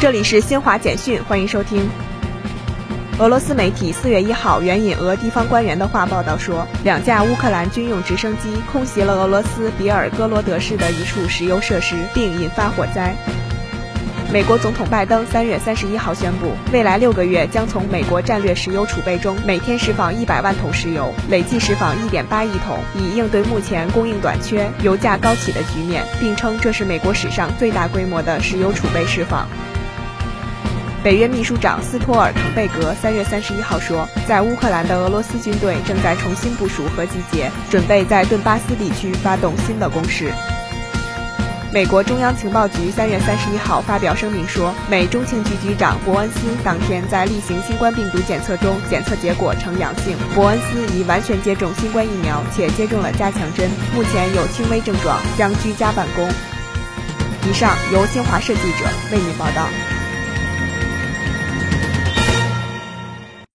[0.00, 1.90] 这里是新华简讯，欢迎收听。
[3.18, 13.16] 俄罗斯媒体四月一号援引俄地方官员的话报道说，两架乌克兰军用直升机空袭了俄罗斯比尔哥罗德市的一处石油设施，并引发火灾。
[14.32, 29.48] 美国总统拜登三月三十一号宣布，未来六个月将从美国战略石油储备中每天释放一百万桶石油，累计释放一点八亿桶，以应对目前供应短缺、油价高企的局面，并称这是美国史上最大规模的石油储备释放。
[31.02, 40.32] 北约秘书长斯托尔滕贝格三月三十一号说，在乌克兰的俄罗斯军队正在重新部署和集结，准备在顿巴斯地区发动新的攻势。
[41.72, 50.16] 美国中央情报局三月三十一号发表声明说，美中情局局长伯恩斯当天在例行新冠病毒检测中检测结果呈阳性。
[50.34, 56.28] 伯恩斯已完全接种新冠疫苗，且接种了加强针，目前有轻微症状，将居家办公。
[57.48, 59.68] 以上由新华社记者为您报道。